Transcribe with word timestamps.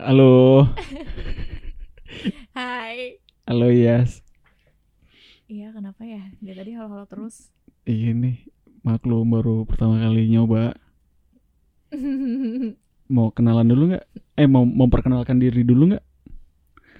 Halo, 0.00 0.64
Hai. 2.56 3.20
halo 3.44 3.68
Yas. 3.68 4.24
Iya, 5.44 5.76
kenapa 5.76 6.08
ya? 6.08 6.24
Dia 6.40 6.56
tadi 6.56 6.72
halo-halo 6.72 7.04
terus. 7.04 7.52
Iya 7.84 8.16
nih, 8.16 8.48
maklum 8.80 9.28
baru 9.28 9.68
pertama 9.68 10.00
kali 10.00 10.24
nyoba. 10.32 10.72
Mau 13.12 13.28
kenalan 13.28 13.68
dulu 13.68 13.92
nggak? 13.92 14.04
Eh 14.40 14.48
mau 14.48 14.64
memperkenalkan 14.64 15.36
diri 15.36 15.68
dulu 15.68 15.92
nggak? 15.92 16.04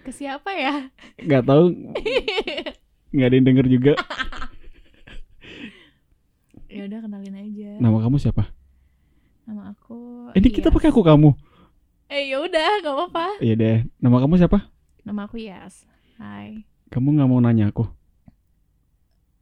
Ke 0.05 0.13
siapa 0.13 0.53
ya? 0.53 0.93
Nggak 1.25 1.45
tahu, 1.49 1.73
nggak 3.17 3.27
ada 3.33 3.37
yang 3.41 3.47
denger 3.49 3.67
juga. 3.71 3.93
ya 6.69 6.85
udah 6.85 7.01
kenalin 7.01 7.33
aja. 7.49 7.71
Nama 7.81 7.97
kamu 7.97 8.17
siapa? 8.21 8.45
Nama 9.49 9.73
aku. 9.73 10.31
Ini 10.37 10.49
kita 10.53 10.69
pakai 10.69 10.93
aku 10.93 11.01
kamu. 11.01 11.33
Eh 12.11 12.27
ya 12.27 12.43
udah, 12.43 12.83
gak 12.83 12.91
apa-apa. 12.91 13.39
Iya 13.39 13.55
deh. 13.55 13.79
Nama 14.03 14.19
kamu 14.19 14.35
siapa? 14.35 14.67
Nama 15.07 15.31
aku 15.31 15.39
Yas. 15.39 15.87
Hai. 16.19 16.67
Kamu 16.91 17.15
nggak 17.15 17.31
mau 17.31 17.39
nanya 17.39 17.71
aku? 17.71 17.87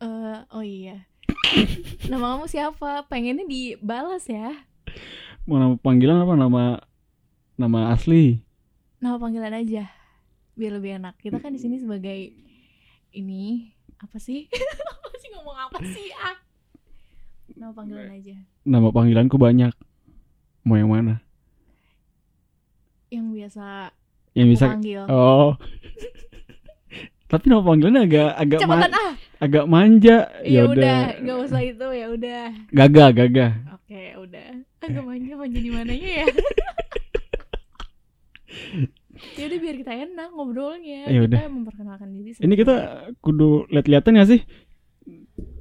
Eh, 0.04 0.38
oh 0.52 0.60
iya. 0.60 1.08
Nama 2.12 2.36
kamu 2.36 2.44
siapa? 2.44 3.08
Pengennya 3.08 3.48
dibalas 3.48 4.28
ya. 4.28 4.52
Mau 5.48 5.56
nama 5.56 5.80
panggilan 5.80 6.20
apa 6.20 6.36
nama 6.36 6.84
nama 7.56 7.88
asli? 7.88 8.44
Nama 9.00 9.16
panggilan 9.16 9.56
aja. 9.56 9.88
Biar 10.52 10.76
lebih 10.76 11.00
enak. 11.00 11.16
Kita 11.24 11.40
kan 11.40 11.56
di 11.56 11.60
sini 11.64 11.80
sebagai 11.80 12.36
ini 13.16 13.72
apa 13.96 14.20
sih? 14.20 14.44
apa 14.92 15.16
sih 15.16 15.28
ngomong 15.32 15.56
apa 15.56 15.80
sih? 15.88 16.12
Ah. 16.20 16.36
Nama 17.56 17.72
panggilan 17.72 18.12
aja. 18.12 18.36
Nama 18.68 18.88
panggilanku 18.92 19.40
banyak. 19.40 19.72
Mau 20.68 20.76
yang 20.76 20.92
mana? 20.92 21.24
Yang 23.08 23.26
biasa 23.32 23.64
Yang 24.36 24.48
bisa? 24.54 24.66
panggil. 24.68 25.02
Oh. 25.08 25.56
Tapi 27.30 27.44
nama 27.52 27.60
panggilannya 27.60 28.02
agak 28.08 28.30
agak 28.40 28.60
ma- 28.64 28.88
ah. 28.88 29.12
agak 29.36 29.64
manja. 29.68 30.32
Ya 30.40 30.64
Yaudah. 30.64 30.72
udah, 30.72 31.00
nggak 31.20 31.38
usah 31.44 31.60
itu 31.60 31.86
ya 31.92 32.06
udah. 32.08 32.42
Gagah, 32.72 33.08
gagah. 33.12 33.52
Oke, 33.76 34.02
udah. 34.16 34.48
Agak 34.80 35.04
manja 35.04 35.32
manja 35.36 35.58
di 35.60 35.68
mananya 35.68 36.10
ya. 36.24 36.26
ya 39.38 39.44
udah 39.44 39.58
biar 39.60 39.76
kita 39.76 39.92
enak 39.92 40.28
ngobrolnya. 40.32 41.00
Ya 41.04 41.20
kita 41.20 41.36
udah. 41.36 41.52
memperkenalkan 41.52 42.08
diri. 42.16 42.30
Ini 42.40 42.54
kita 42.56 42.74
kudu 43.20 43.68
lihat-lihatan 43.68 44.16
gak 44.16 44.30
sih? 44.32 44.40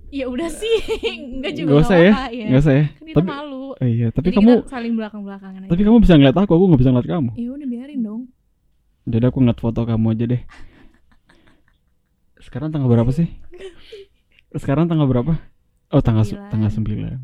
Ya 0.07 0.31
udah 0.31 0.47
sih, 0.47 0.77
enggak 1.35 1.51
juga 1.51 1.71
Gak 1.75 1.83
usah 1.83 1.97
ya, 1.99 2.11
apa-apa, 2.15 2.31
ya. 2.31 2.45
Usah 2.55 2.73
ya. 2.79 2.85
Kan 2.95 3.11
Tapi- 3.11 3.27
malu. 3.27 3.56
Iya, 3.77 4.09
tapi 4.09 4.33
Jadi 4.33 4.37
kamu 4.41 4.51
kita 4.57 4.69
saling 4.69 4.93
belakang-belakangan 4.97 5.59
aja. 5.61 5.69
tapi 5.69 5.81
kamu 5.85 5.97
bisa 6.01 6.13
ngeliat 6.17 6.33
aku, 6.33 6.51
aku 6.51 6.65
nggak 6.65 6.81
bisa 6.81 6.91
ngeliat 6.91 7.09
kamu. 7.09 7.29
Ya 7.35 7.49
udah 7.51 7.67
biarin 7.67 7.99
dong. 8.01 8.21
Jadi 9.05 9.23
aku 9.23 9.37
ngeliat 9.39 9.59
foto 9.59 9.81
kamu 9.83 10.05
aja 10.11 10.25
deh. 10.27 10.41
Sekarang 12.37 12.69
tanggal 12.69 12.89
berapa 12.89 13.11
sih? 13.11 13.27
Sekarang 14.53 14.87
tanggal 14.87 15.05
berapa? 15.05 15.37
Oh, 15.89 16.01
tanggal 16.01 16.25
se- 16.25 16.35
Sembilan. 16.35 16.51
tanggal 16.51 16.71
9. 16.73 17.21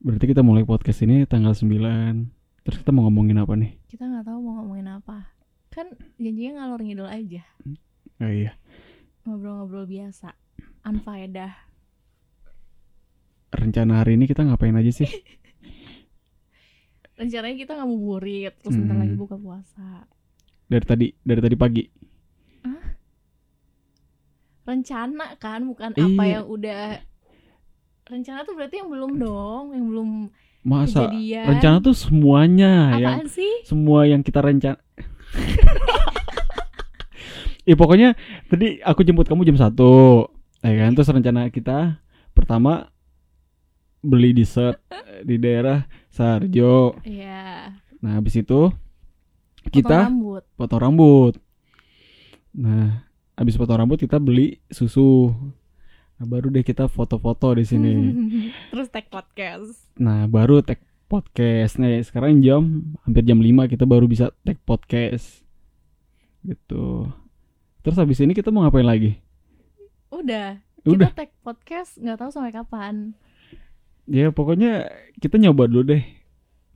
Berarti 0.00 0.24
kita 0.24 0.40
mulai 0.40 0.64
podcast 0.64 1.04
ini 1.04 1.22
tanggal 1.24 1.52
9. 1.52 2.32
Terus 2.60 2.76
kita 2.80 2.90
mau 2.90 3.04
ngomongin 3.04 3.38
apa 3.38 3.52
nih? 3.54 3.76
Kita 3.86 4.04
nggak 4.04 4.24
tahu 4.24 4.38
mau 4.40 4.52
ngomongin 4.58 4.88
apa. 4.90 5.28
Kan 5.68 5.92
janjinya 6.16 6.64
ngalor 6.64 6.80
ngidul 6.80 7.06
aja. 7.06 7.42
Oh 8.18 8.30
iya. 8.30 8.56
Ngobrol-ngobrol 9.22 9.84
biasa. 9.84 10.32
Anfaedah. 10.82 11.52
Rencana 13.50 14.00
hari 14.00 14.14
ini 14.14 14.24
kita 14.24 14.42
ngapain 14.42 14.72
aja 14.72 14.88
sih? 14.88 15.06
Rencananya 17.18 17.54
kita 17.54 17.72
ngabuburit, 17.76 18.56
terus 18.58 18.74
bentar 18.74 18.94
Hmm. 18.94 19.02
lagi 19.04 19.14
buka 19.14 19.36
puasa. 19.36 20.08
Dari 20.64 20.84
tadi, 20.84 21.06
dari 21.20 21.40
tadi 21.40 21.56
pagi. 21.56 21.84
rencana 24.60 25.34
kan 25.34 25.66
bukan 25.66 25.90
apa 25.90 25.98
Iya. 26.22 26.30
yang 26.30 26.46
udah 26.46 27.02
rencana 28.06 28.46
tuh 28.46 28.54
berarti 28.54 28.78
yang 28.78 28.86
belum 28.86 29.18
dong 29.18 29.74
yang 29.74 29.84
belum 29.90 30.08
Masa 30.62 31.10
kejadian 31.10 31.44
rencana 31.50 31.76
tuh 31.82 31.90
semuanya 31.90 32.94
yang 32.94 33.18
apaan 33.18 33.26
sih 33.26 33.66
semua 33.66 34.06
yang 34.06 34.22
kita 34.22 34.38
rencana 34.38 34.78
Ya 37.66 37.74
pokoknya 37.74 38.14
tadi 38.46 38.78
aku 38.80 39.02
jemput 39.02 39.26
kamu 39.26 39.42
jam 39.44 39.58
satu, 39.58 40.26
ya 40.58 40.74
kan? 40.76 40.90
Terus 40.94 41.08
rencana 41.08 41.50
kita 41.50 41.98
pertama 42.30 42.92
beli 44.00 44.32
dessert 44.32 44.80
di 45.22 45.36
daerah 45.36 45.84
Sarjo. 46.08 46.96
ya 47.04 47.72
Nah 48.00 48.12
habis 48.16 48.36
itu 48.40 48.72
potong 49.60 49.72
kita 49.72 50.08
rambut 50.08 50.42
potong 50.56 50.80
rambut. 50.80 51.34
Nah 52.56 53.04
habis 53.36 53.56
potong 53.60 53.84
rambut 53.84 54.00
kita 54.00 54.16
beli 54.20 54.60
susu. 54.72 55.32
Nah, 56.20 56.28
baru 56.28 56.52
deh 56.52 56.60
kita 56.60 56.84
foto-foto 56.84 57.56
di 57.56 57.64
sini. 57.64 57.92
terus 58.70 58.92
tag 58.92 59.08
podcast 59.08 59.88
Nah, 59.96 60.28
baru 60.28 60.60
tag 60.60 60.76
podcast. 61.08 61.80
Nih, 61.80 62.04
sekarang 62.04 62.44
jam 62.44 62.92
hampir 63.08 63.24
jam 63.24 63.40
5 63.40 63.72
kita 63.72 63.88
baru 63.88 64.04
bisa 64.04 64.28
tag 64.44 64.60
podcast. 64.68 65.40
Gitu. 66.44 67.08
Terus 67.80 67.96
habis 67.96 68.20
ini 68.20 68.36
kita 68.36 68.52
mau 68.52 68.68
ngapain 68.68 68.84
lagi? 68.84 69.16
udah 70.10 70.60
Udah. 70.84 71.08
kita 71.14 71.16
tag 71.16 71.30
podcast 71.40 71.96
nggak 71.96 72.18
tahu 72.18 72.30
sampai 72.34 72.52
kapan 72.52 73.16
Ya, 74.08 74.32
pokoknya 74.32 74.88
kita 75.20 75.36
nyoba 75.36 75.68
dulu 75.68 75.96
deh 75.96 76.02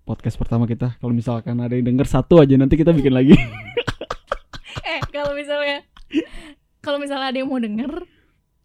podcast 0.05 0.37
pertama 0.37 0.69
kita. 0.69 1.01
Kalau 1.01 1.13
misalkan 1.17 1.57
ada 1.61 1.73
yang 1.73 1.89
denger 1.89 2.05
satu 2.09 2.41
aja 2.45 2.55
nanti 2.61 2.77
kita 2.77 2.93
bikin 2.93 3.13
lagi. 3.17 3.35
eh 4.91 5.01
kalau 5.09 5.33
misalnya 5.33 5.81
kalau 6.85 7.01
misalnya 7.01 7.33
ada 7.33 7.39
yang 7.41 7.49
mau 7.49 7.57
denger 7.59 8.05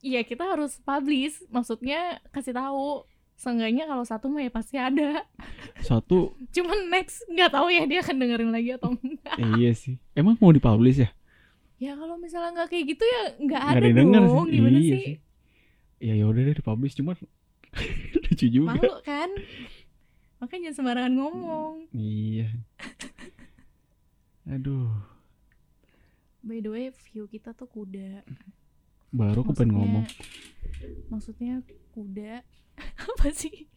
ya 0.03 0.23
kita 0.27 0.43
harus 0.43 0.79
publish 0.83 1.39
maksudnya 1.47 2.19
kasih 2.31 2.55
tahu 2.55 3.07
Seenggaknya 3.39 3.87
kalau 3.87 4.03
satu 4.03 4.27
mah 4.27 4.43
ya 4.43 4.51
pasti 4.51 4.75
ada 4.75 5.23
Satu, 5.79 6.35
Cuman 6.51 6.91
next 6.91 7.23
nggak 7.31 7.55
tahu 7.55 7.71
ya 7.71 7.87
dia 7.87 8.03
akan 8.03 8.19
dengerin 8.19 8.51
lagi 8.51 8.75
atau 8.75 8.91
enggak 8.99 9.35
eh, 9.39 9.49
iya 9.63 9.71
sih. 9.71 9.95
Emang 10.11 10.35
mau 10.43 10.51
dipublish 10.51 11.07
ya? 11.07 11.09
Ya 11.79 11.95
kalau 11.95 12.19
misalnya 12.19 12.51
nggak 12.51 12.67
kayak 12.67 12.85
gitu 12.91 13.03
ya 13.07 13.21
nggak 13.39 13.63
ada 13.63 13.79
ada 13.79 13.89
dong 13.95 14.11
sih. 14.11 14.59
Gimana 14.59 14.75
Iya 14.75 14.83
sih? 14.83 14.99
sih. 14.99 15.15
Ya 16.03 16.13
ya 16.19 16.25
udah 16.27 16.41
deh 16.51 16.55
dipublish 16.59 16.99
cuman 16.99 17.15
lucu 18.39 18.47
juga. 18.47 18.71
Malu 18.79 18.93
kan 19.03 19.29
Makanya 20.39 20.71
jangan 20.71 20.75
sembarangan 20.79 21.13
ngomong 21.19 21.73
Iya. 21.91 22.47
Aduh, 24.47 24.87
By 26.39 26.63
the 26.63 26.71
way 26.71 26.87
view 26.89 27.27
kita 27.27 27.51
tuh 27.51 27.67
kuda 27.67 28.23
baru 29.09 29.41
aku 29.41 29.57
pengen 29.57 29.73
ngomong. 29.75 30.05
Maksudnya 31.11 31.65
kuda 31.91 32.45
Apa 33.09 33.27
sih? 33.35 33.67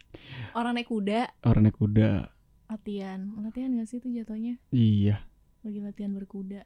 Orang 0.55 0.79
naik 0.79 0.87
kuda 0.87 1.27
Orang 1.43 1.67
naik 1.67 1.77
kuda. 1.77 2.31
Latihan 2.71 3.33
Latihan 3.43 3.75
gak 3.75 3.89
sih 3.91 3.99
itu 3.99 4.13
jatuhnya? 4.13 4.63
Iya. 4.71 5.27
Lagi 5.67 5.83
latihan 5.83 6.15
berkuda 6.15 6.63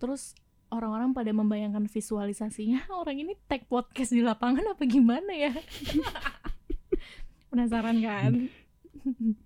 Terus 0.00 0.32
orang-orang 0.72 1.12
pada 1.12 1.30
membayangkan 1.30 1.84
visualisasinya 1.86 2.88
Orang 3.02 3.20
ini 3.20 3.36
tag 3.44 3.68
podcast 3.68 4.10
di 4.10 4.24
lapangan 4.24 4.72
apa 4.72 4.82
gimana 4.88 5.30
ya? 5.36 5.52
Penasaran 7.54 7.96
kan? 8.02 8.32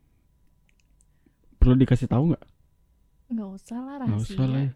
Perlu 1.60 1.74
dikasih 1.78 2.08
tahu 2.08 2.32
nggak? 2.32 2.44
Nggak 3.32 3.48
usah 3.56 3.78
lah 3.86 3.94
Nggak 4.06 4.20
usah 4.26 4.46
lah. 4.52 4.58
rahasia 4.58 4.66
ya. 4.66 4.72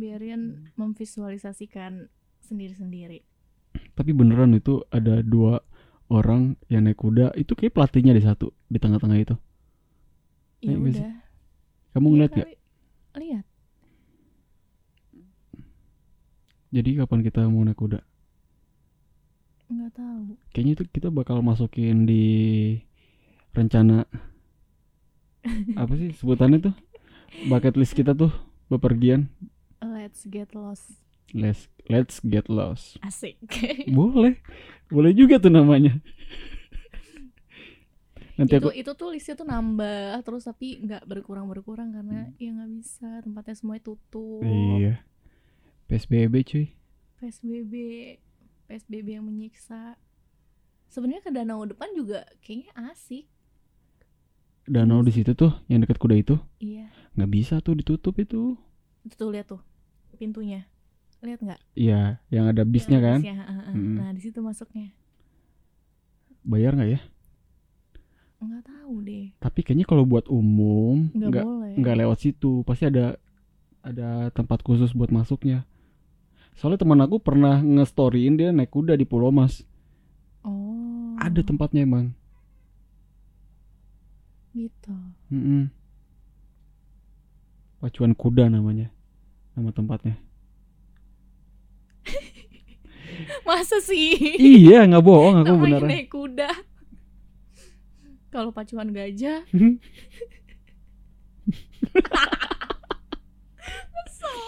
Biarin 0.00 0.42
memvisualisasikan 0.80 2.08
sendiri-sendiri 2.46 3.20
Tapi 3.96 4.10
beneran 4.16 4.52
itu 4.56 4.80
ada 4.92 5.20
dua 5.24 5.60
orang 6.12 6.56
yang 6.72 6.84
naik 6.88 6.98
kuda. 7.00 7.32
Itu 7.36 7.52
kayak 7.56 7.72
pelatihnya 7.76 8.12
di 8.16 8.22
satu 8.24 8.52
di 8.68 8.78
tengah-tengah 8.80 9.18
itu. 9.24 9.34
Ya 10.62 10.70
Iya 10.70 10.76
nggak 10.78 10.92
sih? 10.98 11.02
udah 11.02 11.12
Kamu 11.92 12.06
Iya 12.08 12.12
ngeliat 12.12 12.32
gak? 12.32 12.38
kali. 12.38 12.54
Lihat 13.20 13.44
Jadi 16.72 16.90
kapan 16.98 17.20
kita 17.26 17.40
mau 17.52 17.62
naik 17.62 17.76
kuda? 17.78 18.00
Nggak 19.72 19.94
tahu 19.94 20.36
Kayaknya 20.52 20.72
itu 20.76 20.84
kita 20.88 21.08
bakal 21.08 21.40
masukin 21.40 22.04
di 22.04 22.24
rencana 23.52 24.04
apa 25.80 25.92
sih 25.96 26.14
sebutannya 26.14 26.62
tuh? 26.62 26.74
Bucket 27.48 27.74
list 27.74 27.92
kita 27.92 28.12
tuh 28.12 28.30
bepergian. 28.68 29.26
Let's 29.82 30.22
get 30.24 30.54
lost 30.54 30.94
Let's 31.32 31.66
let's 31.88 32.20
get 32.20 32.46
lost. 32.46 33.00
Asik 33.00 33.40
Boleh. 33.96 34.36
Boleh 34.92 35.16
juga 35.16 35.40
tuh 35.40 35.48
namanya. 35.48 35.96
Nanti 38.36 38.56
itu 38.56 38.64
aku 38.64 38.72
itu 38.72 38.92
tuh 38.92 39.08
listnya 39.12 39.36
tuh 39.36 39.48
nambah 39.48 40.20
terus 40.24 40.44
tapi 40.44 40.80
nggak 40.80 41.04
berkurang 41.04 41.48
berkurang 41.48 41.92
karena 41.92 42.32
ya 42.36 42.52
nggak 42.52 42.70
bisa 42.80 43.08
tempatnya 43.20 43.54
semuanya 43.56 43.82
tutup 43.84 44.44
Iya. 44.44 45.04
PSBB 45.88 46.34
cuy. 46.44 46.66
psbb 47.20 47.72
psbb 48.72 49.06
yang 49.12 49.24
menyiksa 49.24 50.00
sebenarnya 50.88 51.20
ke 51.20 51.30
danau 51.30 51.60
depan 51.62 51.92
juga 51.92 52.24
kayaknya 52.40 52.72
asik 52.88 53.28
Danau 54.62 55.02
di 55.02 55.10
situ 55.10 55.34
tuh 55.34 55.50
yang 55.66 55.82
dekat 55.82 55.98
kuda 55.98 56.14
itu. 56.14 56.38
iya 56.56 56.86
nggak 57.12 57.28
bisa 57.28 57.58
tuh 57.58 57.74
ditutup 57.74 58.14
itu 58.16 58.54
Tuh 59.12 59.28
lihat 59.28 59.50
tuh 59.50 59.58
pintunya. 60.14 60.64
Lihat 61.18 61.42
nggak? 61.42 61.60
iya 61.74 62.22
yang 62.30 62.46
ada 62.46 62.62
bisnya 62.62 62.96
Yang 62.96 63.04
kan 63.04 63.18
bisnya. 63.18 63.34
Nah, 63.98 64.10
di 64.14 64.20
situ 64.22 64.38
masuknya. 64.38 64.94
bayar 66.42 66.72
nggak 66.72 66.90
ya 66.94 67.00
Nggak 68.38 68.62
tahu 68.64 68.94
deh. 69.02 69.26
tapi 69.38 69.60
kayaknya 69.62 69.86
kalau 69.86 70.02
buat 70.02 70.26
umum 70.26 71.10
Nggak, 71.10 71.42
nggak 71.78 71.96
lewat 71.98 72.18
situ 72.18 72.62
pasti 72.62 72.86
ada 72.86 73.18
ada 73.82 74.30
tempat 74.30 74.62
khusus 74.62 74.94
buat 74.94 75.10
masuknya 75.10 75.66
soalnya 76.52 76.78
teman 76.78 77.00
aku 77.00 77.16
pernah 77.18 77.58
nge-storyin 77.58 78.36
dia 78.36 78.50
naik 78.50 78.70
kuda 78.70 78.94
di 78.94 79.04
Pulau 79.04 79.30
Mas 79.30 79.64
Oh. 80.42 81.14
ada 81.16 81.38
tempatnya 81.40 81.82
emang 81.82 82.10
Gitu. 84.52 84.92
Mm-mm. 85.32 85.72
pacuan 87.78 88.12
kuda 88.12 88.46
namanya 88.46 88.92
nama 89.52 89.70
tempatnya 89.70 90.20
Masa 93.46 93.78
sih? 93.78 94.16
iya 94.36 94.84
nggak 94.84 95.00
bohong 95.00 95.36
aku 95.40 95.54
beneran 95.56 95.88
naik 95.88 96.08
kuda. 96.08 96.48
Kalau 98.32 98.48
pacuan 98.48 98.88
gajah, 98.90 99.44
kesel. 103.94 104.46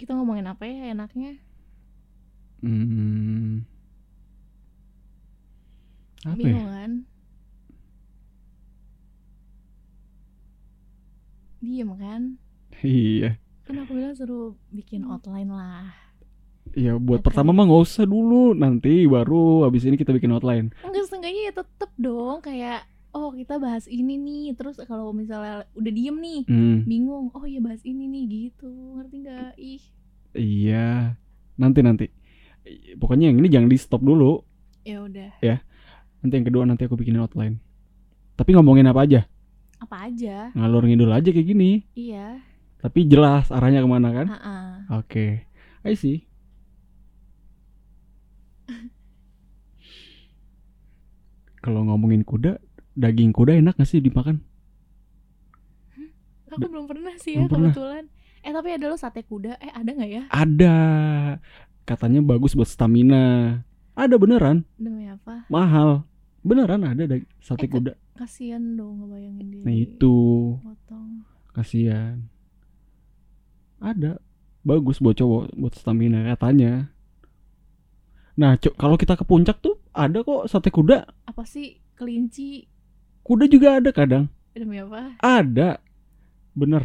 Kita 0.00 0.16
ngomongin 0.16 0.48
apa 0.48 0.64
ya 0.64 0.96
enaknya? 0.96 1.36
Hmm. 2.64 3.68
Apa 6.24 6.40
ya? 6.40 6.56
Bingung 6.56 6.68
kan? 6.72 6.92
Diem 11.60 11.90
kan? 12.00 12.22
Iya. 12.80 13.36
Kan 13.68 13.76
aku 13.84 13.92
bilang 13.92 14.16
suruh 14.16 14.56
bikin 14.72 15.04
outline 15.04 15.52
lah. 15.52 15.92
Iya 16.72 16.96
buat 16.96 17.20
Oke. 17.20 17.28
pertama 17.28 17.52
mah 17.52 17.68
nggak 17.68 17.84
usah 17.84 18.08
dulu, 18.08 18.56
nanti 18.56 19.04
baru 19.04 19.68
habis 19.68 19.84
ini 19.84 20.00
kita 20.00 20.16
bikin 20.16 20.32
outline. 20.32 20.72
Enggak 20.80 21.12
setengahnya 21.12 21.42
ya 21.50 21.52
tetep 21.60 21.90
dong 22.00 22.40
kayak 22.40 22.88
oh 23.10 23.34
kita 23.34 23.58
bahas 23.58 23.90
ini 23.90 24.14
nih 24.14 24.54
terus 24.54 24.78
kalau 24.86 25.10
misalnya 25.10 25.66
udah 25.74 25.92
diem 25.92 26.16
nih 26.18 26.40
Hmm, 26.46 26.86
bingung 26.86 27.30
oh 27.34 27.44
iya 27.44 27.58
bahas 27.58 27.82
ini 27.82 28.06
nih 28.06 28.24
gitu 28.28 28.70
ngerti 28.98 29.16
nggak 29.26 29.52
ih 29.58 29.82
iya. 30.34 31.18
Nanti 31.58 31.82
nanti. 31.82 32.06
Pokoknya 32.96 33.28
yang 33.28 33.42
ini 33.42 33.48
jangan 33.50 33.68
di 33.68 33.76
stop 33.76 34.00
dulu. 34.00 34.40
ya 34.80 35.04
udah 35.04 35.36
Nanti 36.20 36.32
yang 36.36 36.46
kedua 36.48 36.64
nanti 36.64 36.88
aku 36.88 36.96
bikinin 36.96 37.20
outline. 37.20 37.60
Tapi 38.36 38.54
ngomongin 38.56 38.88
apa 38.88 39.04
aja? 39.04 39.20
apa 39.80 40.12
aja 40.12 40.52
Ngalur 40.52 40.84
ngidul 40.84 41.08
aja 41.08 41.32
kayak 41.32 41.48
gini. 41.56 41.88
iya 41.96 42.44
Tapi 42.84 43.08
jelas 43.08 43.48
arahnya 43.48 43.80
ke 43.80 43.88
mana 43.88 44.08
kan? 44.12 44.26
Oke. 44.92 45.44
I 45.84 45.92
see. 45.96 46.28
Kalau 51.64 51.84
ngomongin 51.84 52.24
kuda, 52.24 52.56
daging 52.92 53.30
kuda 53.30 53.56
enak 53.56 53.74
gak 53.74 53.86
sih 53.86 53.98
dimakan? 53.98 54.42
aku 56.50 56.66
belum 56.66 56.82
pernah 56.84 57.14
sih 57.16 57.34
ya 57.34 57.38
Belum 57.38 57.48
pernah. 57.48 57.70
kebetulan 57.70 58.04
eh 58.40 58.50
tapi 58.50 58.68
ada 58.70 58.84
lo 58.84 58.96
sate 58.96 59.22
kuda 59.22 59.54
eh 59.56 59.70
ada 59.70 59.86
nggak 59.88 60.10
ya 60.10 60.22
Ada. 60.26 60.76
Katanya 61.82 62.20
bagus 62.20 62.52
buat 62.52 62.66
stamina. 62.66 63.58
Ada 63.92 64.14
beneran, 64.14 64.62
demi 64.74 65.06
apa 65.06 65.46
mahal. 65.46 66.06
Beneran 66.40 66.82
ada 66.82 67.04
dag- 67.04 67.22
Eh, 67.22 67.38
sate 67.38 67.64
ke- 67.64 67.72
kuda. 67.72 67.92
kasian 68.14 68.74
dong 68.74 69.00
ngebayangin 69.00 69.46
dia 69.48 69.62
Nah 69.62 69.74
itu 69.76 70.14
potong 70.56 71.22
kasihan. 71.50 72.18
Ada. 73.78 74.18
Bagus 74.60 74.98
buat 74.98 75.14
cowok, 75.14 75.54
buat 75.54 75.72
stamina 75.72 76.28
katanya. 76.28 76.92
Nah, 78.34 78.52
kalau 78.72 78.94
kita 78.94 79.14
ke 79.14 79.22
puncak 79.22 79.58
tuh 79.58 79.80
ada 79.90 80.20
kok 80.20 80.46
sate 80.46 80.68
kuda. 80.68 81.04
apa 81.24 81.42
sih 81.44 81.78
kelinci 81.94 82.66
Kuda 83.22 83.44
juga 83.46 83.78
ada 83.78 83.90
kadang. 83.90 84.26
demi 84.50 84.76
apa 84.76 85.14
Ada. 85.18 85.78
Bener. 86.52 86.82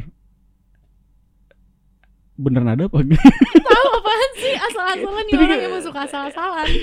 Beneran 2.36 2.70
ada 2.70 2.86
apa? 2.86 3.00
tahu 3.68 3.88
apaan 3.96 4.32
sih 4.36 4.54
asal-asalan 4.54 5.24
nih 5.24 5.34
Tapi 5.34 5.44
orang 5.46 5.62
yang 5.62 5.74
masuk 5.74 5.96
asal-asalan 5.96 6.68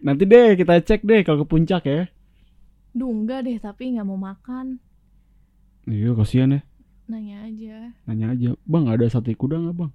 Nanti 0.00 0.24
deh 0.24 0.56
kita 0.56 0.80
cek 0.80 1.02
deh 1.02 1.20
kalau 1.20 1.44
ke 1.44 1.46
puncak 1.46 1.82
ya. 1.84 2.08
Duh 2.90 3.06
enggak 3.06 3.44
deh 3.44 3.58
tapi 3.58 3.92
nggak 3.92 4.02
mau 4.04 4.16
makan 4.16 4.80
Iya 5.84 6.14
kasihan 6.14 6.54
ya. 6.54 6.60
nanya 7.06 7.42
aja 7.42 7.76
Nanya 8.06 8.26
aja, 8.30 8.50
bang 8.64 8.84
ada 8.86 9.06
sate 9.06 9.34
kuda 9.34 9.58
nggak 9.58 9.76
bang? 9.76 9.90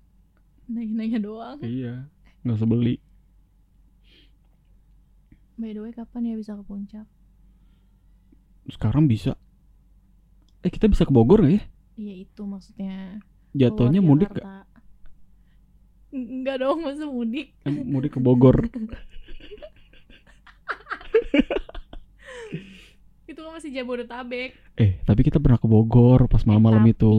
nanya-nanya 0.72 1.18
doang 1.20 1.58
Iya, 1.60 2.06
nggak 2.42 2.56
usah 2.56 2.66
beli. 2.66 2.96
By 5.56 5.70
the 5.70 5.80
way 5.80 5.90
kapan 5.90 6.24
ya 6.26 6.34
bisa 6.34 6.52
ke 6.52 6.62
puncak 6.62 7.06
Sekarang 8.66 9.06
bisa. 9.06 9.38
Eh 10.60 10.68
kita 10.68 10.86
bisa 10.86 11.02
ke 11.02 11.10
Bogor 11.10 11.38
nggak 11.38 11.54
ya? 11.54 11.62
iya 11.96 12.14
itu 12.20 12.42
maksudnya 12.42 13.22
Jatuhnya 13.52 14.00
mudik. 14.00 14.28
N- 14.34 14.66
enggak 16.42 16.60
dong 16.60 16.82
masa 16.82 17.06
mudik 17.06 17.54
eh, 17.62 17.72
mudik 17.72 18.12
ke 18.12 18.20
Bogor. 18.20 18.66
itu 23.26 23.36
kan 23.36 23.52
masih 23.52 23.70
Jabodetabek 23.70 24.50
eh 24.76 25.02
tapi 25.02 25.20
kita 25.20 25.36
pernah 25.36 25.56
ke 25.56 25.66
Bogor 25.66 26.26
pas 26.26 26.42
malam-malam 26.42 26.84
Eh, 26.84 26.92
itu. 26.92 27.14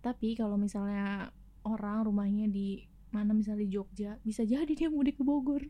tapi- 0.00 0.34
kalau 0.34 0.54
misalnya 0.56 1.30
orang 1.62 2.04
rumahnya 2.04 2.46
di 2.46 2.82
mana 3.08 3.32
misalnya 3.32 3.62
di 3.62 3.70
Jogja 3.70 4.18
bisa 4.20 4.42
jadi 4.42 4.68
dia 4.68 4.86
mudik 4.86 5.16
ke 5.16 5.24
Bogor 5.24 5.66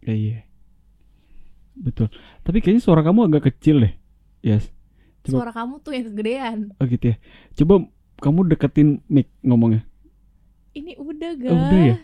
Ya, 0.00 0.12
iya. 0.12 0.38
Betul. 1.80 2.12
Tapi 2.40 2.60
kayaknya 2.60 2.80
suara 2.80 3.00
kamu 3.00 3.26
agak 3.26 3.48
kecil 3.48 3.80
deh. 3.80 3.94
Yes. 4.40 4.68
Coba- 5.20 5.36
suara 5.38 5.52
kamu 5.54 5.74
tuh 5.80 5.92
yang 5.92 6.06
kegedean 6.06 6.58
Oh 6.74 6.84
gitu 6.84 7.04
ya. 7.06 7.16
Coba 7.54 7.84
kamu 8.18 8.40
deketin 8.48 8.88
mic 9.06 9.28
ngomongnya. 9.40 9.84
ini 10.70 10.94
udah 10.94 11.30
ga 11.34 11.48
Oh, 11.48 11.56
udah 11.58 11.80
ya? 11.84 11.96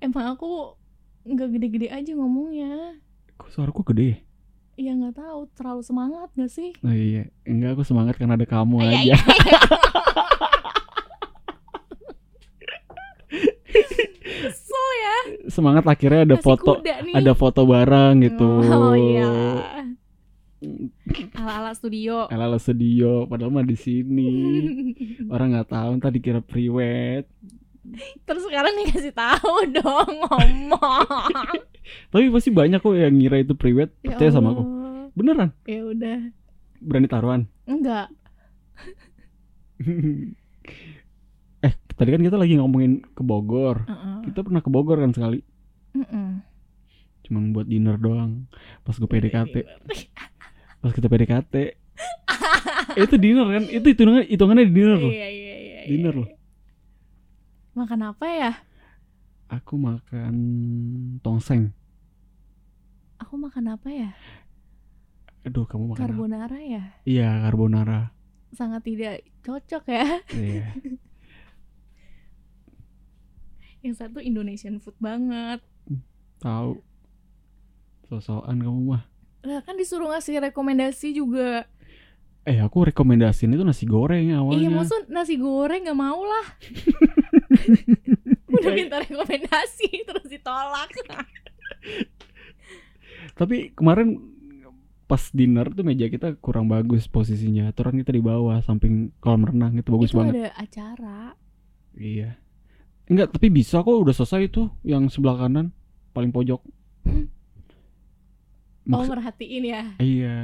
emang 0.00 0.26
aku 0.30 0.74
nggak 1.22 1.48
gede-gede 1.50 1.88
aja 1.88 2.12
ngomongnya 2.12 2.98
Kok 3.36 3.46
suaraku 3.48 3.84
gede 3.86 4.04
ya? 4.06 4.18
ya 4.80 4.92
nggak 4.92 5.14
tahu 5.14 5.40
terlalu 5.52 5.80
semangat 5.80 6.28
gak 6.34 6.48
sih 6.48 6.72
Oh 6.80 6.90
iya, 6.90 7.28
enggak 7.44 7.74
aku 7.74 7.84
semangat 7.84 8.16
karena 8.16 8.34
ada 8.34 8.42
kamu 8.42 8.80
iya, 8.80 8.90
aja. 8.90 9.00
iya. 9.06 9.18
Kesel 14.40 14.88
ya 14.96 15.16
Semangat 15.60 15.84
akhirnya 15.84 16.24
ada 16.24 16.36
Nasi 16.40 16.46
foto, 16.48 16.72
nih. 16.80 17.12
ada 17.12 17.32
foto 17.36 17.60
bareng 17.68 18.14
gitu. 18.24 18.48
Oh 18.64 18.96
iya 18.96 19.28
Ala-ala 21.36 21.72
studio 21.76 22.28
Ala 22.32 22.56
studio, 22.56 23.28
padahal 23.28 23.52
mah 23.52 23.64
di 23.64 23.76
sini. 23.76 24.32
Orang 25.32 25.52
nggak 25.52 25.68
tahu, 25.68 26.00
ntar 26.00 26.16
dikira 26.16 26.40
priwet. 26.40 27.28
Terus 28.24 28.42
sekarang 28.48 28.72
dikasih 28.84 29.12
tahu 29.16 29.72
dong 29.72 30.12
ngomong 30.20 31.08
Tapi 32.12 32.28
pasti 32.28 32.52
banyak 32.52 32.80
kok 32.80 32.92
yang 32.96 33.16
ngira 33.16 33.40
itu 33.40 33.52
priwet. 33.52 33.92
Ya 34.00 34.16
Percaya 34.16 34.32
sama 34.32 34.56
aku. 34.56 34.62
Beneran, 35.12 35.52
Ya 35.68 35.84
udah 35.84 36.18
berani 36.80 37.08
taruhan. 37.08 37.44
Enggak 37.68 38.08
tadi 42.00 42.16
kan 42.16 42.24
kita 42.24 42.40
lagi 42.40 42.56
ngomongin 42.56 43.04
ke 43.12 43.20
Bogor. 43.20 43.84
Heeh. 43.84 44.32
Kita 44.32 44.40
pernah 44.40 44.64
ke 44.64 44.72
Bogor 44.72 45.04
kan 45.04 45.12
sekali. 45.12 45.44
Mm-mm. 45.92 46.40
Cuman 47.28 47.52
buat 47.52 47.68
dinner 47.68 48.00
doang. 48.00 48.48
Pas 48.80 48.96
gue 48.96 49.04
PDKT. 49.04 49.54
Pas 50.80 50.92
kita 50.96 51.12
PDKT. 51.12 51.54
Eh, 52.96 53.04
itu 53.04 53.16
dinner 53.20 53.44
kan? 53.52 53.64
Itu 53.68 53.86
hitungannya 53.92 54.24
hitungannya 54.32 54.64
dinner 54.72 54.96
loh. 54.96 55.12
Iya 55.12 55.28
iya 55.28 55.54
iya 55.60 55.78
iya. 55.84 55.88
Dinner 55.92 56.14
loh. 56.24 56.30
Makan 57.76 58.00
apa 58.00 58.26
ya? 58.32 58.52
Aku 59.52 59.76
makan 59.76 60.34
tongseng. 61.20 61.76
Aku 63.20 63.36
makan 63.36 63.76
apa 63.76 63.88
ya? 63.92 64.10
Aduh, 65.44 65.68
kamu 65.68 65.92
makan 65.92 66.00
apa? 66.00 66.04
Carbonara 66.08 66.58
ya? 66.64 66.82
Iya, 67.04 67.28
carbonara. 67.44 68.00
Sangat 68.56 68.88
tidak 68.88 69.20
cocok 69.44 69.84
ya. 69.92 70.06
Iya. 70.32 70.64
Yang 73.80 73.94
satu 74.04 74.18
Indonesian 74.20 74.76
food 74.80 74.96
banget. 75.00 75.64
Tahu. 76.40 76.80
Sosokan 78.08 78.60
kamu 78.60 78.80
mah. 78.96 79.02
Lah 79.46 79.64
kan 79.64 79.76
disuruh 79.80 80.12
ngasih 80.12 80.40
rekomendasi 80.52 81.16
juga. 81.16 81.64
Eh, 82.48 82.56
aku 82.60 82.88
rekomendasiin 82.88 83.52
itu 83.52 83.64
nasi 83.64 83.84
goreng 83.84 84.32
awalnya. 84.32 84.64
Iya 84.64 84.68
maksud 84.72 85.02
nasi 85.12 85.36
goreng 85.36 85.84
nggak 85.84 85.96
mau 85.96 86.20
lah. 86.24 86.46
Udah 88.56 88.70
minta 88.72 88.96
rekomendasi 89.00 89.88
terus 90.08 90.26
ditolak. 90.28 90.88
Tapi 93.36 93.72
kemarin 93.76 94.20
pas 95.04 95.26
dinner 95.34 95.66
tuh 95.72 95.82
meja 95.82 96.08
kita 96.08 96.36
kurang 96.40 96.68
bagus 96.68 97.08
posisinya. 97.08 97.68
Aturan 97.70 98.00
kita 98.00 98.12
di 98.12 98.22
bawah 98.24 98.60
samping 98.64 99.12
kolam 99.20 99.44
renang 99.44 99.76
itu 99.76 99.88
bagus 99.92 100.12
itu 100.12 100.18
banget. 100.20 100.32
ada 100.34 100.46
acara. 100.56 101.20
Iya. 101.96 102.40
Enggak, 103.10 103.34
tapi 103.34 103.50
bisa 103.50 103.82
kok 103.82 103.90
udah 103.90 104.14
selesai 104.14 104.46
itu 104.46 104.70
yang 104.80 105.10
sebelah 105.10 105.34
kanan 105.36 105.74
paling 106.10 106.30
pojok. 106.30 106.62
Oh 106.62 107.26
Maksud- 108.86 109.12
merhatiin 109.12 109.64
ya. 109.66 109.82
iya. 109.98 110.36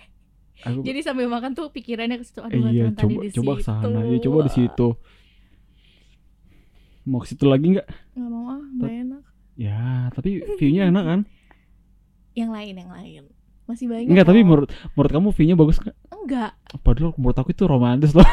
Aku 0.68 0.84
Jadi 0.84 1.00
sambil 1.00 1.24
makan 1.24 1.56
tuh 1.56 1.72
pikirannya 1.72 2.20
ke 2.20 2.24
situ. 2.24 2.40
Aduh, 2.40 2.68
iya, 2.68 2.92
tadi 2.92 3.16
coba 3.16 3.24
di 3.24 3.28
coba 3.32 3.52
ke 3.56 3.60
situ. 3.60 3.68
sana. 3.68 4.00
Iya, 4.04 4.18
coba 4.20 4.38
di 4.44 4.50
situ. 4.52 4.88
Mau 7.04 7.18
ke 7.18 7.26
situ 7.28 7.44
lagi 7.48 7.66
nggak? 7.72 7.88
Nggak 8.12 8.28
mau 8.28 8.44
ah, 8.50 8.60
nggak 8.60 8.92
enak. 8.92 9.22
Ya, 9.56 9.80
tapi 10.12 10.44
view-nya 10.60 10.92
enak 10.92 11.04
kan? 11.04 11.20
Yang 12.40 12.50
lain, 12.52 12.74
yang 12.76 12.92
lain. 12.92 13.22
Masih 13.64 13.88
banyak. 13.88 14.08
Enggak, 14.12 14.26
tapi 14.28 14.40
menurut 14.44 14.68
menurut 14.92 15.10
kamu 15.10 15.28
view-nya 15.32 15.56
bagus 15.56 15.80
nggak? 15.80 15.96
enggak. 16.12 16.52
Padahal 16.84 17.10
menurut 17.16 17.36
aku 17.36 17.50
itu 17.50 17.64
romantis 17.64 18.12
loh. 18.12 18.22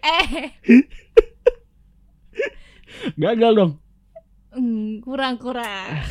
Eh, 0.00 0.52
Gagal 3.16 3.52
dong. 3.56 3.72
hmm, 4.56 5.04
kurang 5.04 5.36
kurang. 5.36 6.04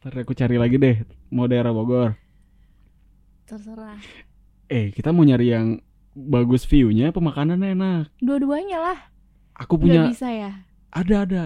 Ntar 0.00 0.24
aku 0.24 0.32
cari 0.32 0.56
lagi 0.56 0.76
deh. 0.80 1.04
Mau 1.28 1.44
daerah 1.46 1.70
Bogor. 1.76 2.16
Terserah. 3.44 4.00
Eh, 4.70 4.90
kita 4.94 5.12
mau 5.12 5.26
nyari 5.26 5.52
yang 5.52 5.68
bagus 6.16 6.64
view-nya 6.66 7.12
apa 7.12 7.20
makanannya 7.20 7.68
enak. 7.76 8.04
Dua-duanya 8.18 8.78
lah. 8.80 8.98
Aku 9.60 9.76
punya 9.76 10.08
bisa 10.08 10.32
ya. 10.32 10.64
ada 10.90 11.14
ada. 11.28 11.42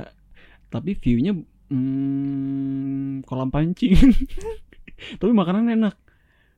Tapi 0.71 0.95
view-nya 0.95 1.35
hmm, 1.71 3.27
kolam 3.27 3.51
pancing. 3.51 3.97
Tapi 5.21 5.33
makanan 5.35 5.75
enak. 5.75 5.95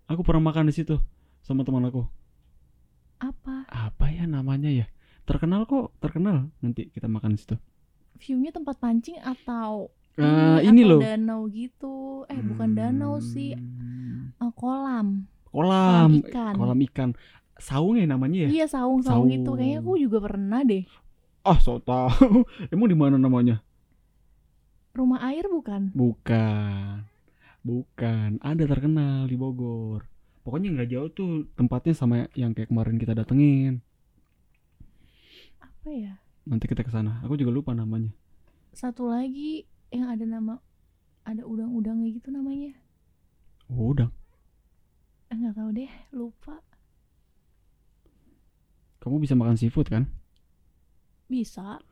Aku 0.06 0.22
pernah 0.22 0.52
makan 0.52 0.70
di 0.70 0.74
situ 0.76 1.00
sama 1.42 1.64
teman 1.64 1.88
aku. 1.88 2.06
Apa? 3.18 3.64
Apa 3.66 4.06
ya 4.08 4.24
namanya 4.24 4.68
ya? 4.68 4.86
Terkenal 5.24 5.64
kok, 5.64 5.96
terkenal. 5.98 6.52
Nanti 6.60 6.86
kita 6.88 7.06
makan 7.06 7.34
di 7.34 7.40
situ. 7.40 7.56
View-nya 8.16 8.50
tempat 8.50 8.76
pancing 8.76 9.18
atau 9.18 9.90
Eh, 10.16 10.58
ini 10.64 10.80
atau 10.80 10.90
loh. 10.96 11.00
danau 11.00 11.40
gitu. 11.46 11.96
Eh, 12.26 12.40
bukan 12.40 12.72
danau 12.72 13.20
sih. 13.20 13.52
Hmm, 13.52 14.32
Eh, 14.34 14.52
kolam. 14.54 15.28
Kolam, 15.46 16.08
Kolam 16.10 16.22
ikan. 16.22 16.54
kolam 16.54 16.80
ikan. 16.82 17.10
Saung 17.56 17.96
ya 17.96 18.04
namanya 18.04 18.44
ya? 18.44 18.48
Iya, 18.50 18.66
saung-saung 18.66 19.28
Saung. 19.28 19.32
itu. 19.34 19.50
Kayaknya 19.50 19.78
aku 19.78 19.92
juga 19.96 20.18
pernah 20.20 20.60
deh. 20.60 20.84
Ah, 21.42 21.56
so 21.56 21.76
tahu. 21.78 22.44
Emang 22.72 22.86
di 22.86 22.96
mana 22.96 23.16
namanya? 23.16 23.60
Rumah 24.92 25.20
air 25.26 25.44
bukan? 25.46 25.92
Bukan. 25.92 27.04
Bukan. 27.60 28.30
Ada 28.40 28.64
terkenal 28.66 29.26
di 29.26 29.36
Bogor. 29.36 30.08
Pokoknya 30.46 30.78
nggak 30.78 30.90
jauh 30.94 31.10
tuh 31.10 31.30
tempatnya 31.58 31.90
sama 31.90 32.30
yang 32.38 32.54
kayak 32.54 32.70
kemarin 32.70 33.02
kita 33.02 33.18
datengin. 33.18 33.82
Apa 35.58 35.90
ya? 35.90 36.22
Nanti 36.46 36.70
kita 36.70 36.86
ke 36.86 36.90
sana. 36.94 37.18
Aku 37.26 37.34
juga 37.34 37.50
lupa 37.50 37.74
namanya. 37.74 38.14
Satu 38.70 39.10
lagi 39.10 39.66
yang 39.90 40.06
ada 40.06 40.22
nama 40.22 40.62
ada 41.26 41.42
udang-udangnya 41.42 42.14
gitu 42.14 42.30
namanya. 42.30 42.78
Oh, 43.66 43.90
udah. 43.90 44.06
Eh, 45.26 45.34
nggak 45.34 45.58
tahu 45.58 45.70
deh, 45.74 45.90
lupa. 46.14 46.62
Kamu 49.02 49.18
bisa 49.18 49.34
makan 49.34 49.58
seafood 49.58 49.90
kan? 49.90 50.06
Bisa. 51.26 51.82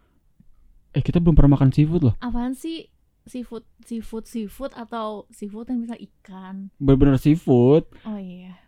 Eh, 0.95 1.03
kita 1.03 1.19
belum 1.19 1.35
pernah 1.35 1.59
makan 1.59 1.75
seafood 1.75 2.07
loh. 2.07 2.15
Apaan 2.23 2.55
sih? 2.55 2.87
Seafood, 3.25 3.65
seafood, 3.89 4.29
seafood 4.29 4.73
atau 4.77 5.25
seafood 5.33 5.73
yang 5.73 5.81
bisa 5.81 5.97
ikan? 5.97 6.69
Bener-bener 6.77 7.17
seafood. 7.17 7.89
Oh 8.05 8.21
iya. 8.21 8.61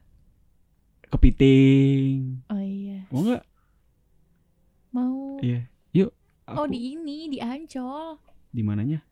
Kepiting. 1.12 2.40
Oh 2.48 2.60
iya. 2.60 3.04
Mau 3.12 3.20
nggak? 3.20 3.44
Mau 4.96 5.36
Iya. 5.44 5.68
Yuk. 5.92 6.10
Aku, 6.48 6.56
Oh 6.62 6.66
di 6.70 6.94
ini 6.96 7.28
di 7.28 7.42
Ancol, 7.42 8.16
di 8.54 8.62
mananya? 8.62 9.02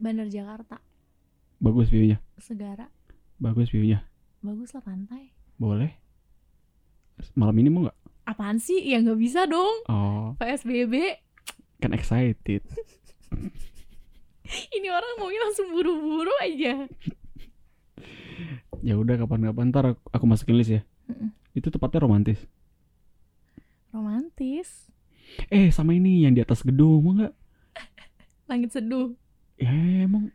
Bandar 0.00 0.26
Jakarta, 0.30 0.80
Bagus 1.58 1.90
view-nya. 1.90 2.22
Segara. 2.38 2.86
Bagus 3.42 3.68
view-nya. 3.74 4.06
Bagus 4.46 4.70
lah 4.74 4.82
pantai. 4.82 5.34
Boleh. 5.58 5.90
Malam 7.34 7.58
ini 7.58 7.68
mau 7.68 7.82
nggak? 7.82 7.98
Apaan 8.30 8.62
sih? 8.62 8.78
Ya 8.86 9.02
nggak 9.02 9.18
bisa 9.18 9.46
dong. 9.50 9.82
Oh, 9.90 10.38
PSBB. 10.38 11.18
kan 11.78 11.94
excited. 11.94 12.62
Ini 14.48 14.88
orang 14.88 15.20
maunya 15.20 15.40
langsung 15.44 15.68
buru-buru 15.72 16.32
aja. 16.40 16.88
Ya 18.80 18.94
udah 18.94 19.18
kapan-kapan 19.20 19.68
ntar 19.74 19.84
aku, 19.92 20.02
aku 20.14 20.24
masukin 20.24 20.56
list 20.56 20.72
ya. 20.72 20.82
Mm-mm. 21.10 21.34
Itu 21.52 21.68
tepatnya 21.68 22.06
romantis. 22.06 22.40
Romantis. 23.90 24.88
Eh, 25.52 25.68
sama 25.68 25.92
ini 25.92 26.24
yang 26.24 26.32
di 26.32 26.40
atas 26.40 26.64
gedung 26.64 27.04
mau 27.04 27.12
nggak? 27.12 27.34
Langit 28.48 28.72
seduh. 28.72 29.12
Ya 29.60 29.74
emang 30.06 30.32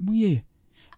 emang 0.00 0.14
iya 0.16 0.28
ya. 0.38 0.42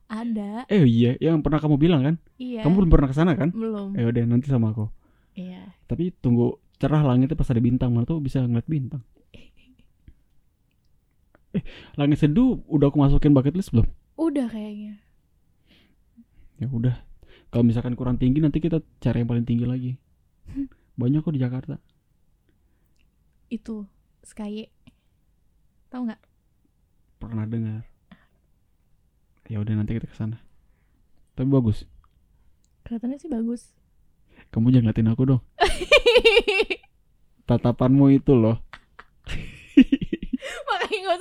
Ada. 0.05 0.51
Eh 0.69 0.85
iya, 0.85 1.17
yang 1.19 1.41
pernah 1.41 1.59
kamu 1.59 1.81
bilang 1.81 2.03
kan? 2.05 2.17
Iya. 2.37 2.63
Kamu 2.63 2.85
belum 2.85 2.91
pernah 2.93 3.09
ke 3.11 3.17
sana 3.17 3.33
kan? 3.35 3.51
belum. 3.51 3.97
Eh 3.97 4.05
udah 4.05 4.23
nanti 4.29 4.53
sama 4.53 4.71
aku. 4.71 4.87
Iya. 5.35 5.75
Tapi 5.89 6.13
tunggu 6.21 6.61
cerah 6.79 7.03
langitnya 7.03 7.35
pas 7.39 7.49
ada 7.51 7.63
bintang 7.63 7.91
mana 7.95 8.07
tuh 8.07 8.21
bisa 8.21 8.45
ngeliat 8.45 8.69
bintang. 8.69 9.03
Eh, 9.33 9.51
langit 12.01 12.19
seduh 12.21 12.61
udah 12.67 12.91
aku 12.91 12.99
masukin 13.01 13.35
bucket 13.35 13.55
list 13.55 13.71
belum? 13.71 13.87
Udah 14.19 14.47
kayaknya. 14.51 15.01
Ya 16.59 16.67
udah. 16.71 16.97
Kalau 17.51 17.65
misalkan 17.67 17.95
kurang 17.95 18.19
tinggi 18.19 18.43
nanti 18.43 18.59
kita 18.59 18.83
cari 18.99 19.23
yang 19.23 19.31
paling 19.31 19.47
tinggi 19.47 19.67
lagi. 19.67 19.93
Banyak 21.01 21.23
kok 21.23 21.35
di 21.35 21.43
Jakarta. 21.43 21.79
Itu 23.51 23.87
Sky. 24.25 24.67
Tahu 25.93 26.11
nggak? 26.11 26.21
Pernah 27.23 27.47
dengar. 27.47 27.83
Ya 29.47 29.61
udah 29.61 29.75
nanti 29.77 29.95
kita 29.95 30.09
ke 30.09 30.17
sana. 30.17 30.41
Tapi 31.37 31.47
bagus. 31.53 31.85
Kelihatannya 32.89 33.19
sih 33.21 33.31
bagus. 33.31 33.77
Kamu 34.51 34.73
jangan 34.73 34.91
ngeliatin 34.91 35.13
aku 35.13 35.23
dong. 35.29 35.43
Tatapanmu 37.49 38.09
itu 38.15 38.33
loh. 38.33 38.65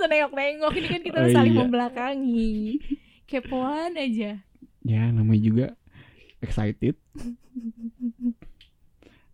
Usah 0.03 0.11
nengok-nengok. 0.11 0.73
Ini 0.75 0.87
kan 0.91 0.99
kita 0.99 1.19
Oh, 1.23 1.31
saling 1.31 1.55
iya. 1.55 1.61
membelakangi. 1.63 2.55
Kepoan 3.23 3.95
aja. 3.95 4.43
Ya 4.83 5.03
namanya 5.15 5.39
juga 5.39 5.65
excited. 6.43 6.99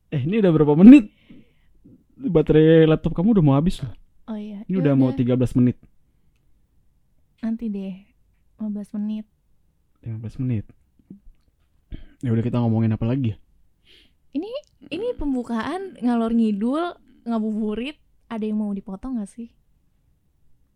Eh 0.09 0.21
ini 0.21 0.38
udah 0.38 0.53
berapa 0.53 0.77
menit? 0.77 1.09
Baterai 2.13 2.85
laptop 2.85 3.17
kamu 3.17 3.33
udah 3.33 3.45
mau 3.49 3.57
habis 3.57 3.81
loh. 3.81 3.89
Oh 4.29 4.38
iya. 4.38 4.61
Ini 4.69 4.77
Ya 4.77 4.81
udah 4.85 4.93
mau 4.93 5.09
13 5.09 5.57
menit. 5.57 5.81
Nanti 7.41 7.65
deh. 7.65 8.05
15 8.61 8.93
menit. 8.93 9.25
15 10.05 10.38
menit. 10.38 10.69
Ya 12.21 12.29
udah 12.29 12.45
kita 12.45 12.61
ngomongin 12.61 12.93
apa 12.93 13.09
lagi 13.09 13.33
ya? 13.33 13.38
Ini 14.85 15.17
pembukaan 15.17 15.97
ngalor 15.97 16.29
ngidul, 16.29 16.93
ngabuburit. 17.25 17.97
Ada 18.29 18.45
yang 18.45 18.61
mau 18.61 18.69
dipotong 18.69 19.17
gak 19.17 19.33
sih? 19.33 19.49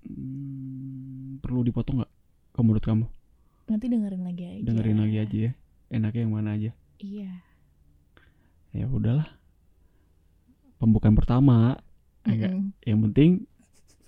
Hmm, 0.03 1.39
perlu 1.39 1.63
dipotong 1.63 2.01
nggak? 2.01 2.12
Kamu 2.53 2.63
menurut 2.65 2.86
kamu? 2.86 3.05
Nanti 3.65 3.86
dengerin 3.88 4.24
lagi 4.24 4.43
aja. 4.43 4.62
Dengerin 4.63 5.00
lagi 5.00 5.17
aja 5.17 5.38
ya. 5.48 5.51
Enaknya 5.89 6.22
yang 6.22 6.33
mana 6.33 6.50
aja? 6.53 6.72
Iya. 7.00 7.31
Ya 8.72 8.86
udahlah. 8.88 9.29
Pembukaan 10.77 11.15
pertama. 11.15 11.79
Agak. 12.24 12.51
Mm-mm. 12.51 12.75
Yang 12.83 13.00
penting 13.10 13.31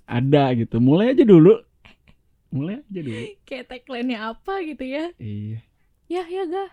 ada 0.06 0.44
gitu. 0.54 0.78
Mulai 0.80 1.16
aja 1.16 1.24
dulu. 1.24 1.56
Mulai 2.52 2.82
aja 2.82 3.00
dulu. 3.00 3.22
Kayak 3.48 3.66
tagline-nya 3.70 4.20
apa 4.30 4.54
gitu 4.64 4.84
ya. 4.84 5.12
Iya. 5.18 5.60
Ya, 6.06 6.24
ya 6.26 6.44
gak? 6.46 6.70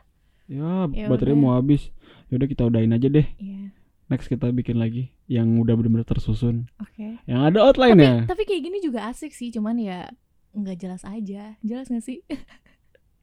Ya, 0.50 0.69
Ya 0.93 1.07
baterai 1.09 1.33
udah. 1.33 1.41
mau 1.41 1.52
habis. 1.57 1.88
Ya 2.29 2.37
udah 2.37 2.49
kita 2.49 2.67
udahin 2.67 2.93
aja 2.93 3.09
deh. 3.09 3.26
Iya. 3.38 3.73
Next 4.12 4.28
kita 4.28 4.52
bikin 4.52 4.76
lagi 4.76 5.09
yang 5.25 5.57
udah 5.57 5.73
bener-bener 5.73 6.04
tersusun. 6.04 6.69
Oke. 6.76 7.16
Yang 7.25 7.40
ada 7.49 7.59
outline-nya. 7.64 8.28
Tapi 8.28 8.45
kayak 8.45 8.61
gini 8.69 8.85
juga 8.85 9.09
asik 9.09 9.33
sih, 9.33 9.49
cuman 9.49 9.81
ya 9.81 10.12
nggak 10.52 10.76
jelas 10.85 11.00
aja. 11.09 11.57
Jelas 11.64 11.88
gak 11.88 12.04
sih? 12.04 12.21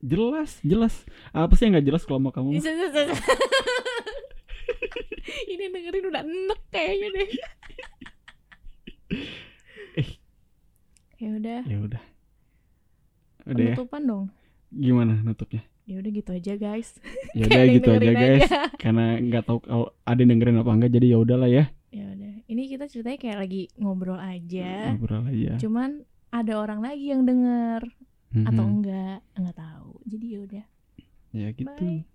Jelas, 0.02 0.58
jelas. 0.66 1.06
Apa 1.30 1.54
sih 1.54 1.70
yang 1.70 1.78
nggak 1.78 1.86
jelas 1.94 2.10
kalau 2.10 2.18
mau 2.18 2.34
kamu? 2.34 2.58
Ini 5.54 5.66
dengerin 5.70 6.10
udah 6.10 6.26
enek 6.26 6.62
kayaknya 6.74 7.08
deh. 7.14 7.30
Eh. 9.98 10.10
Ya 11.18 11.30
udah, 11.38 11.62
Ya 11.66 11.78
udah. 11.82 12.02
Udah 13.46 13.62
ya. 13.62 13.74
penutupan 13.78 14.02
dong 14.06 14.26
gimana 14.70 15.20
nutupnya? 15.26 15.66
Ya 15.90 15.98
udah 15.98 16.12
gitu 16.14 16.30
aja 16.30 16.54
guys. 16.54 16.94
Ya 17.38 17.46
udah 17.50 17.66
gitu 17.66 17.90
aja 17.90 18.12
guys. 18.14 18.46
Aja. 18.46 18.70
Karena 18.82 19.18
nggak 19.18 19.44
tahu 19.46 19.60
kalau 19.66 19.90
ada 20.06 20.20
yang 20.22 20.38
dengerin 20.38 20.62
apa 20.62 20.72
enggak 20.74 20.92
jadi 20.94 21.06
ya 21.14 21.18
udahlah 21.18 21.50
ya. 21.50 21.66
Ya 21.90 22.06
udah. 22.14 22.34
Ini 22.46 22.62
kita 22.70 22.86
ceritanya 22.86 23.18
kayak 23.18 23.38
lagi 23.42 23.70
ngobrol 23.82 24.22
aja. 24.22 24.94
Ngobrol 24.94 25.26
aja. 25.30 25.58
Cuman 25.58 26.06
ada 26.30 26.54
orang 26.62 26.86
lagi 26.86 27.10
yang 27.10 27.26
denger 27.26 27.82
mm-hmm. 27.90 28.46
atau 28.46 28.64
enggak 28.66 29.26
enggak 29.34 29.58
tahu. 29.58 29.98
Jadi 30.06 30.26
ya 30.30 30.40
udah. 30.46 30.66
Ya 31.34 31.48
gitu. 31.54 31.70
Bye. 31.70 32.06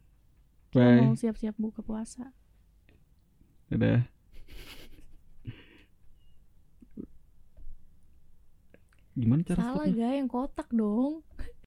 Bye. 0.74 1.06
Mau 1.06 1.18
siap-siap 1.18 1.58
buka 1.58 1.82
puasa. 1.82 2.30
Dadah. 3.70 4.06
Gimana 9.18 9.42
cara 9.46 9.62
Salah 9.62 9.86
gak 9.86 10.12
yang 10.18 10.26
kotak 10.26 10.66
dong. 10.74 11.22